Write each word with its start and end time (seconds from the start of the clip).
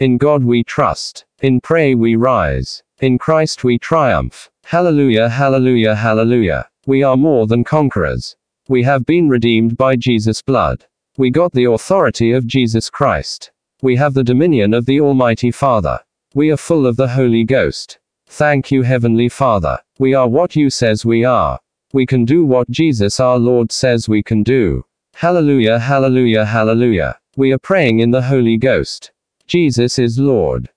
In 0.00 0.16
God 0.16 0.42
we 0.42 0.64
trust. 0.64 1.26
In 1.42 1.60
pray 1.60 1.94
we 1.94 2.16
rise. 2.16 2.82
In 3.02 3.18
Christ 3.18 3.64
we 3.64 3.78
triumph. 3.78 4.50
Hallelujah, 4.64 5.28
hallelujah, 5.28 5.94
hallelujah. 5.94 6.70
We 6.86 7.02
are 7.02 7.18
more 7.18 7.46
than 7.46 7.64
conquerors. 7.64 8.34
We 8.66 8.82
have 8.84 9.04
been 9.04 9.28
redeemed 9.28 9.76
by 9.76 9.96
Jesus' 9.96 10.40
blood. 10.40 10.86
We 11.18 11.28
got 11.28 11.52
the 11.52 11.66
authority 11.66 12.32
of 12.32 12.46
Jesus 12.46 12.88
Christ. 12.88 13.50
We 13.82 13.94
have 13.96 14.14
the 14.14 14.24
dominion 14.24 14.72
of 14.72 14.86
the 14.86 15.02
Almighty 15.02 15.50
Father. 15.50 16.00
We 16.34 16.50
are 16.50 16.56
full 16.56 16.86
of 16.86 16.96
the 16.96 17.08
Holy 17.08 17.44
Ghost. 17.44 17.98
Thank 18.26 18.70
you, 18.70 18.80
Heavenly 18.80 19.28
Father. 19.28 19.80
We 19.98 20.14
are 20.14 20.26
what 20.26 20.56
you 20.56 20.70
says 20.70 21.04
we 21.04 21.26
are. 21.26 21.60
We 21.92 22.06
can 22.06 22.24
do 22.24 22.46
what 22.46 22.70
Jesus 22.70 23.20
our 23.20 23.38
Lord 23.38 23.70
says 23.70 24.08
we 24.08 24.22
can 24.22 24.44
do. 24.44 24.82
Hallelujah, 25.14 25.78
hallelujah, 25.78 26.46
hallelujah. 26.46 27.20
We 27.36 27.52
are 27.52 27.58
praying 27.58 28.00
in 28.00 28.12
the 28.12 28.22
Holy 28.22 28.56
Ghost. 28.56 29.12
Jesus 29.50 29.98
is 29.98 30.16
Lord. 30.16 30.70